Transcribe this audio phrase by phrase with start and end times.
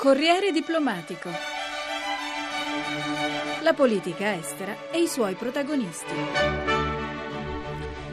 [0.00, 1.28] Corriere diplomatico.
[3.60, 6.14] La politica estera e i suoi protagonisti.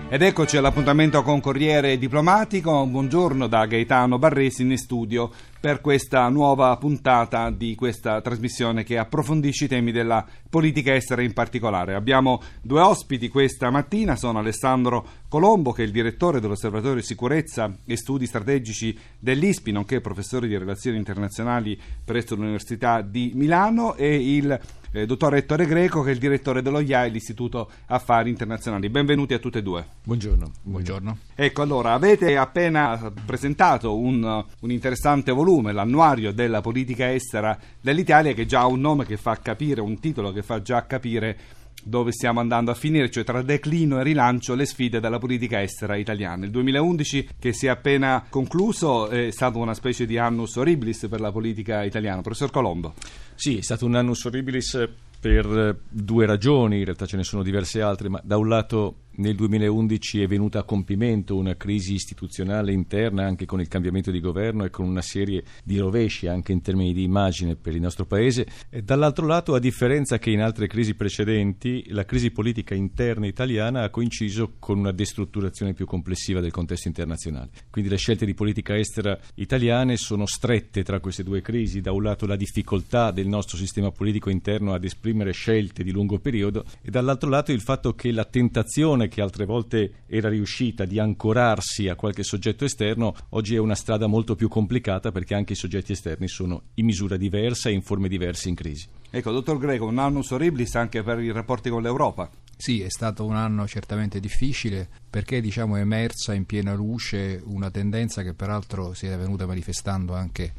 [0.09, 2.85] Ed eccoci all'appuntamento con Corriere Diplomatico.
[2.85, 9.65] Buongiorno da Gaetano Barresi in studio per questa nuova puntata di questa trasmissione che approfondisce
[9.65, 11.95] i temi della politica estera in particolare.
[11.95, 17.97] Abbiamo due ospiti questa mattina, sono Alessandro Colombo che è il direttore dell'Osservatorio Sicurezza e
[17.97, 24.59] Studi Strategici dell'ISPI, nonché professore di relazioni internazionali presso l'Università di Milano e il
[24.91, 28.89] eh, dottor Ettore Greco che è il direttore dello IAI, l'Istituto Affari Internazionali.
[28.89, 29.85] Benvenuti a tutte e due.
[30.03, 30.51] Buongiorno.
[30.61, 31.17] Buongiorno.
[31.35, 38.45] Ecco, allora, avete appena presentato un, un interessante volume, l'annuario della politica estera dell'Italia, che
[38.45, 41.37] già ha un nome che fa capire, un titolo che fa già capire
[41.83, 45.95] dove stiamo andando a finire, cioè tra declino e rilancio le sfide della politica estera
[45.95, 46.43] italiana.
[46.43, 51.21] Il 2011 che si è appena concluso è stato una specie di annus horribilis per
[51.21, 52.21] la politica italiana.
[52.21, 52.93] Professor Colombo.
[53.35, 57.81] Sì, è stato un annus horribilis per due ragioni, in realtà ce ne sono diverse
[57.81, 63.25] altre, ma da un lato nel 2011 è venuta a compimento una crisi istituzionale interna
[63.25, 66.93] anche con il cambiamento di governo e con una serie di rovesci anche in termini
[66.93, 68.45] di immagine per il nostro paese.
[68.69, 73.83] E dall'altro lato, a differenza che in altre crisi precedenti, la crisi politica interna italiana
[73.83, 77.49] ha coinciso con una destrutturazione più complessiva del contesto internazionale.
[77.69, 81.81] Quindi le scelte di politica estera italiane sono strette tra queste due crisi.
[81.81, 86.19] Da un lato la difficoltà del nostro sistema politico interno ad esprimere scelte di lungo
[86.19, 90.99] periodo e dall'altro lato il fatto che la tentazione che altre volte era riuscita di
[90.99, 95.55] ancorarsi a qualche soggetto esterno, oggi è una strada molto più complicata perché anche i
[95.55, 98.87] soggetti esterni sono in misura diversa e in forme diverse in crisi.
[99.09, 102.29] Ecco, dottor Greco, un annus horribilis anche per i rapporti con l'Europa.
[102.55, 107.69] Sì, è stato un anno certamente difficile perché diciamo, è emersa in piena luce una
[107.69, 110.53] tendenza che peraltro si è venuta manifestando anche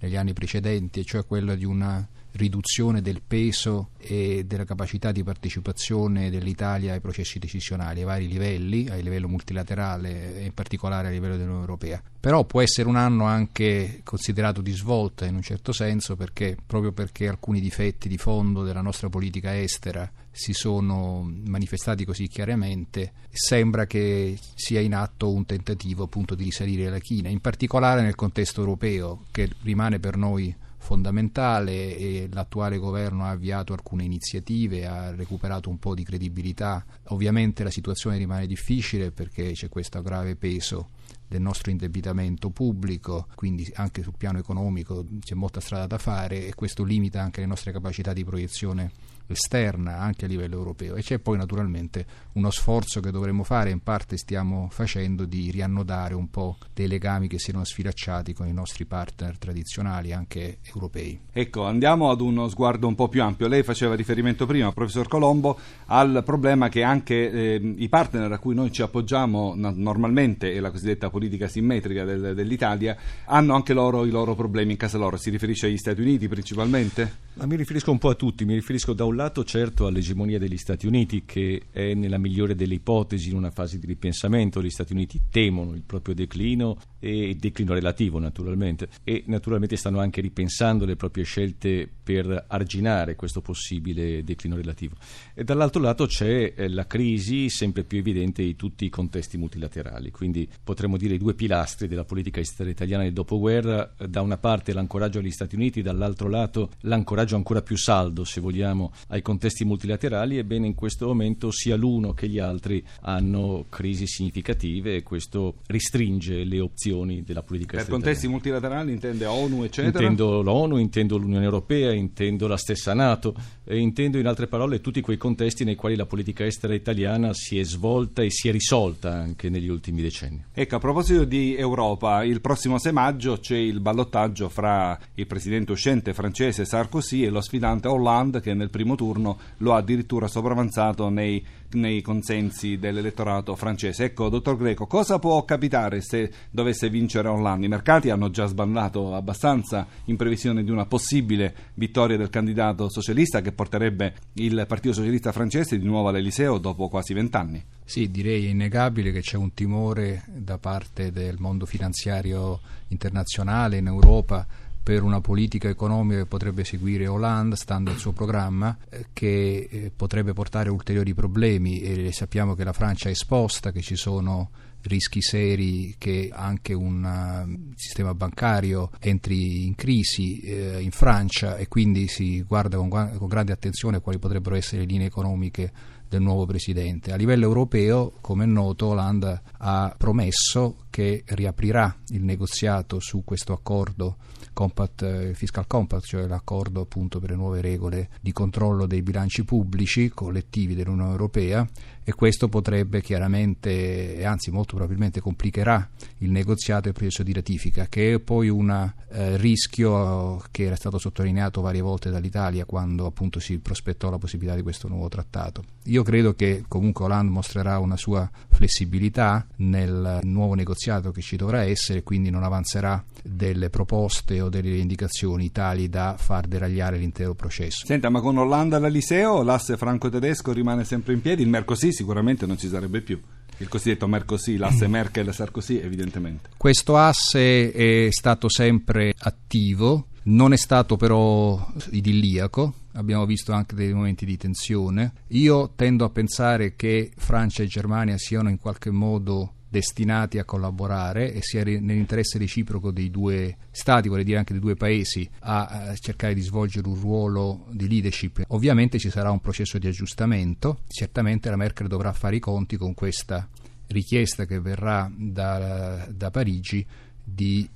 [0.00, 5.22] negli anni precedenti, e cioè quella di una riduzione del peso e della capacità di
[5.22, 11.10] partecipazione dell'Italia ai processi decisionali ai vari livelli, a livello multilaterale e in particolare a
[11.10, 12.02] livello dell'Unione Europea.
[12.20, 16.92] Però può essere un anno anche considerato di svolta in un certo senso perché proprio
[16.92, 23.86] perché alcuni difetti di fondo della nostra politica estera si sono manifestati così chiaramente, sembra
[23.86, 28.60] che sia in atto un tentativo appunto di risalire la china, in particolare nel contesto
[28.60, 35.70] europeo che rimane per noi fondamentale e l'attuale governo ha avviato alcune iniziative, ha recuperato
[35.70, 36.84] un po' di credibilità.
[37.08, 40.90] Ovviamente la situazione rimane difficile perché c'è questo grave peso
[41.28, 46.54] del nostro indebitamento pubblico, quindi anche sul piano economico c'è molta strada da fare e
[46.54, 48.90] questo limita anche le nostre capacità di proiezione
[49.32, 53.82] esterna anche a livello europeo e c'è poi naturalmente uno sforzo che dovremmo fare, in
[53.82, 58.52] parte stiamo facendo, di riannodare un po' dei legami che si erano sfilacciati con i
[58.52, 61.18] nostri partner tradizionali anche europei.
[61.32, 63.48] Ecco, andiamo ad uno sguardo un po' più ampio.
[63.48, 68.54] Lei faceva riferimento prima, professor Colombo, al problema che anche eh, i partner a cui
[68.54, 74.10] noi ci appoggiamo normalmente e la cosiddetta politica simmetrica del, dell'Italia hanno anche loro i
[74.10, 75.16] loro problemi in casa loro.
[75.16, 77.30] Si riferisce agli Stati Uniti principalmente?
[77.34, 80.56] Ma mi riferisco un po' a tutti, mi riferisco da un lato certo all'egemonia degli
[80.56, 84.92] Stati Uniti che è nella migliore delle ipotesi in una fase di ripensamento, gli Stati
[84.92, 90.96] Uniti temono il proprio declino e declino relativo naturalmente e naturalmente stanno anche ripensando le
[90.96, 94.96] proprie scelte per arginare questo possibile declino relativo.
[95.34, 100.10] E dall'altro lato c'è eh, la crisi sempre più evidente di tutti i contesti multilaterali,
[100.10, 104.72] quindi potremmo dire i due pilastri della politica estera italiana del dopoguerra, da una parte
[104.72, 110.38] l'ancoraggio agli Stati Uniti, dall'altro lato l'ancoraggio ancora più saldo, se vogliamo, ai contesti multilaterali,
[110.38, 116.44] ebbene in questo momento sia l'uno che gli altri hanno crisi significative e questo restringe
[116.44, 117.96] le opzioni della politica estera.
[117.96, 120.06] Per contesti multilaterali intende ONU, eccetera?
[120.06, 125.00] Intendo l'ONU, intendo l'Unione Europea, intendo la stessa Nato e intendo in altre parole tutti
[125.00, 129.12] quei contesti nei quali la politica estera italiana si è svolta e si è risolta
[129.12, 130.44] anche negli ultimi decenni.
[130.52, 135.72] Ecco, a proposito di Europa, il prossimo 6 maggio c'è il ballottaggio fra il presidente
[135.72, 141.08] uscente francese Sarkozy e lo sfidante Hollande che nel primo turno lo ha addirittura sopravanzato
[141.08, 144.04] nei, nei consensi dell'elettorato francese.
[144.04, 147.66] Ecco, dottor Greco, cosa può capitare se dovesse vincere Hollande?
[147.66, 153.40] I mercati hanno già sbandato abbastanza in previsione di una possibile vittoria del candidato socialista
[153.40, 157.62] che porterebbe il Partito Socialista francese di nuovo all'Eliseo dopo quasi vent'anni.
[157.84, 164.46] Sì, direi innegabile che c'è un timore da parte del mondo finanziario internazionale in Europa
[164.82, 169.92] per una politica economica che potrebbe seguire Hollande, stando al suo programma, eh, che eh,
[169.94, 174.50] potrebbe portare ulteriori problemi e sappiamo che la Francia è esposta, che ci sono
[174.82, 181.68] rischi seri che anche un uh, sistema bancario entri in crisi eh, in Francia e
[181.68, 185.72] quindi si guarda con grande attenzione quali potrebbero essere le linee economiche
[186.08, 187.12] del nuovo presidente.
[187.12, 193.54] A livello europeo, come è noto, Hollande ha promesso che riaprirà il negoziato su questo
[193.54, 194.18] accordo
[194.52, 199.42] compact, eh, Fiscal Compact, cioè l'accordo appunto per le nuove regole di controllo dei bilanci
[199.42, 201.66] pubblici collettivi dell'Unione Europea
[202.04, 207.86] e questo potrebbe chiaramente, anzi molto probabilmente complicherà il negoziato e il processo di ratifica,
[207.86, 213.40] che è poi un eh, rischio che era stato sottolineato varie volte dall'Italia quando appunto
[213.40, 215.64] si prospettò la possibilità di questo nuovo trattato.
[215.84, 221.62] Io credo che comunque Hollande mostrerà una sua flessibilità nel nuovo negoziato che ci dovrà
[221.62, 227.86] essere, quindi non avanzerà delle proposte o delle indicazioni tali da far deragliare l'intero processo.
[227.86, 232.58] Senta, ma con Hollande all'Eliseo l'asse franco-tedesco rimane sempre in piedi, il Mercosì sicuramente non
[232.58, 233.20] ci sarebbe più.
[233.58, 236.50] Il cosiddetto Mercosì, l'asse Merkel-Sarkozy evidentemente.
[236.56, 243.92] Questo asse è stato sempre attivo, non è stato però idilliaco, abbiamo visto anche dei
[243.92, 245.12] momenti di tensione.
[245.28, 251.32] Io tendo a pensare che Francia e Germania siano in qualche modo destinati a collaborare
[251.32, 256.34] e sia nell'interesse reciproco dei due stati, vorrei dire anche dei due paesi, a cercare
[256.34, 258.44] di svolgere un ruolo di leadership.
[258.48, 262.92] Ovviamente ci sarà un processo di aggiustamento, certamente la Merkel dovrà fare i conti con
[262.92, 263.48] questa
[263.86, 266.86] richiesta che verrà da, da Parigi
[267.24, 267.68] di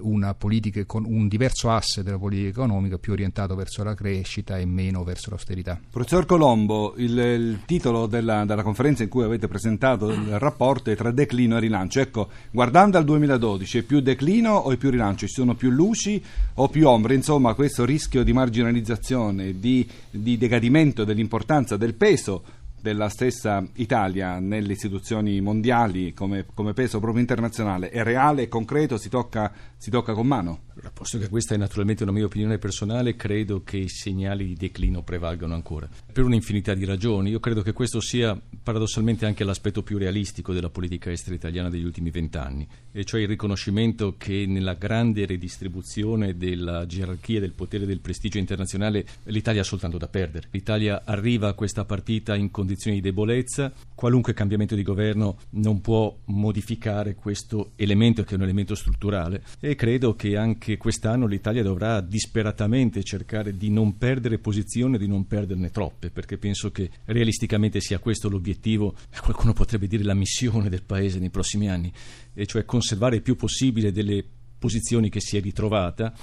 [0.00, 5.02] una politica, un diverso asse della politica economica più orientato verso la crescita e meno
[5.02, 5.80] verso l'austerità.
[5.90, 10.96] Professor Colombo, il, il titolo della, della, conferenza in cui avete presentato il rapporto è
[10.96, 12.00] tra declino e rilancio.
[12.00, 15.26] Ecco, guardando al 2012, è più declino o è più rilancio?
[15.26, 16.22] Ci sono più luci
[16.54, 17.14] o più ombre?
[17.14, 24.72] Insomma, questo rischio di marginalizzazione, di, di decadimento dell'importanza, del peso della stessa Italia nelle
[24.72, 30.12] istituzioni mondiali come, come peso proprio internazionale è reale, è concreto, si tocca, si tocca
[30.14, 30.60] con mano?
[30.90, 35.02] Posto che questa è naturalmente una mia opinione personale, credo che i segnali di declino
[35.02, 37.30] prevalgano ancora, per un'infinità di ragioni.
[37.30, 41.84] Io credo che questo sia paradossalmente anche l'aspetto più realistico della politica estera italiana degli
[41.84, 47.86] ultimi vent'anni, e cioè il riconoscimento che nella grande redistribuzione della gerarchia del potere e
[47.86, 50.48] del prestigio internazionale l'Italia ha soltanto da perdere.
[50.50, 56.16] L'Italia arriva a questa partita in condizioni di debolezza, qualunque cambiamento di governo non può
[56.26, 61.62] modificare questo elemento che è un elemento strutturale e credo che anche che quest'anno l'Italia
[61.62, 67.80] dovrà disperatamente cercare di non perdere posizione, di non perderne troppe, perché penso che realisticamente
[67.80, 71.92] sia questo l'obiettivo, qualcuno potrebbe dire la missione del Paese nei prossimi anni,
[72.32, 74.24] e cioè conservare il più possibile delle
[74.58, 76.14] posizioni che si è ritrovata,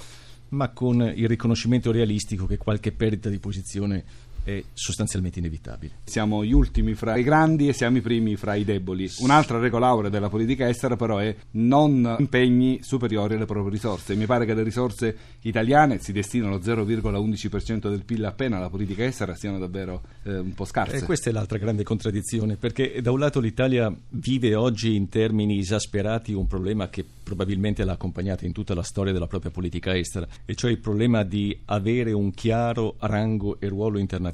[0.48, 4.04] ma con il riconoscimento realistico che qualche perdita di posizione
[4.42, 5.92] è sostanzialmente inevitabile.
[6.04, 9.08] Siamo gli ultimi fra i grandi e siamo i primi fra i deboli.
[9.18, 14.14] Un'altra regola aurea della politica estera però è non impegni superiori alle proprie risorse.
[14.14, 19.34] Mi pare che le risorse italiane si destinano 0,11% del PIL appena alla politica estera
[19.34, 20.96] siano davvero eh, un po' scarse.
[20.96, 25.58] E questa è l'altra grande contraddizione, perché da un lato l'Italia vive oggi in termini
[25.58, 30.26] esasperati un problema che probabilmente l'ha accompagnata in tutta la storia della propria politica estera,
[30.44, 34.29] e cioè il problema di avere un chiaro rango e ruolo internazionale,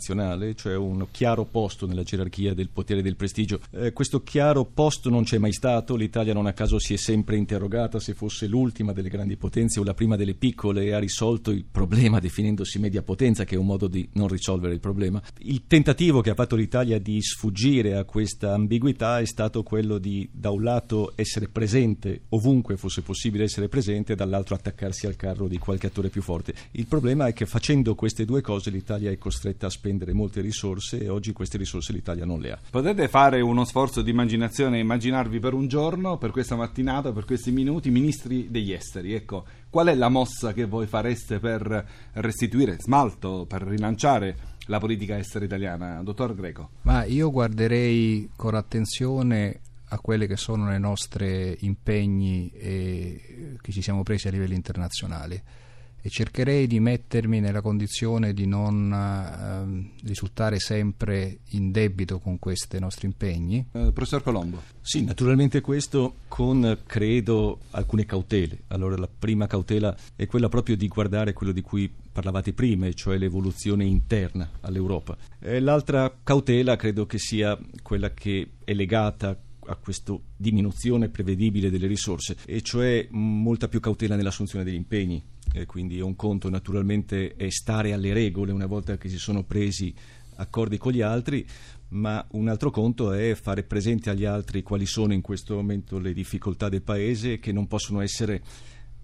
[0.55, 3.61] cioè un chiaro posto nella gerarchia del potere e del prestigio.
[3.71, 7.37] Eh, questo chiaro posto non c'è mai stato, l'Italia non a caso si è sempre
[7.37, 11.51] interrogata se fosse l'ultima delle grandi potenze o la prima delle piccole e ha risolto
[11.51, 15.23] il problema definendosi media potenza, che è un modo di non risolvere il problema.
[15.39, 20.29] Il tentativo che ha fatto l'Italia di sfuggire a questa ambiguità è stato quello di
[20.31, 25.49] da un lato essere presente ovunque fosse possibile essere presente e dall'altro attaccarsi al carro
[25.49, 26.55] di qualche attore più forte.
[26.73, 31.01] Il problema è che facendo queste due cose l'Italia è costretta a spendere molte risorse
[31.01, 32.59] e oggi queste risorse l'Italia non le ha.
[32.71, 37.25] Potete fare uno sforzo di immaginazione e immaginarvi per un giorno, per questa mattinata, per
[37.25, 39.15] questi minuti, ministri degli esteri.
[39.15, 45.17] Ecco, qual è la mossa che voi fareste per restituire smalto, per rilanciare la politica
[45.19, 46.71] estera italiana, dottor Greco?
[46.83, 54.03] Ma io guarderei con attenzione a quelli che sono i nostri impegni che ci siamo
[54.03, 55.65] presi a livello internazionale
[56.07, 62.79] e cercherei di mettermi nella condizione di non eh, risultare sempre in debito con questi
[62.79, 63.67] nostri impegni.
[63.73, 64.63] Eh, professor Colombo.
[64.81, 68.63] Sì, naturalmente questo con, credo, alcune cautele.
[68.69, 73.19] Allora, la prima cautela è quella proprio di guardare quello di cui parlavate prima, cioè
[73.19, 75.17] l'evoluzione interna all'Europa.
[75.41, 79.37] E l'altra cautela credo che sia quella che è legata
[79.69, 85.65] a questa diminuzione prevedibile delle risorse, e cioè molta più cautela nell'assunzione degli impegni eh,
[85.65, 89.95] quindi un conto naturalmente è stare alle regole una volta che si sono presi
[90.37, 91.47] accordi con gli altri,
[91.89, 96.13] ma un altro conto è fare presente agli altri quali sono in questo momento le
[96.13, 98.43] difficoltà del Paese che non possono essere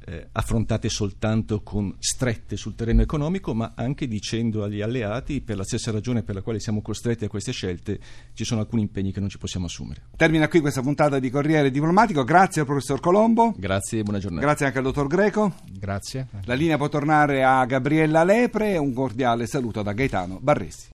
[0.07, 5.65] eh, affrontate soltanto con strette sul terreno economico, ma anche dicendo agli alleati, per la
[5.65, 7.99] stessa ragione per la quale siamo costretti a queste scelte,
[8.35, 10.03] ci sono alcuni impegni che non ci possiamo assumere.
[10.17, 12.25] Termina qui questa puntata di Corriere Diplomatico.
[12.25, 13.55] Grazie al professor Colombo.
[13.57, 14.45] Grazie e buona giornata.
[14.45, 15.55] Grazie anche al dottor Greco.
[15.71, 16.29] Grazie.
[16.45, 18.77] La linea può tornare a Gabriella Lepre.
[18.77, 20.91] Un cordiale saluto da Gaetano Barresi.